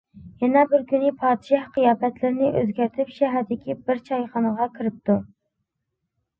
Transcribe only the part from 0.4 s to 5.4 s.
يەنە بىركۈنى پادىشاھ قىياپەتلىرىنى ئۆزگەرتىپ شەھەردىكى بىر چايخانىغا كىرىپتۇ.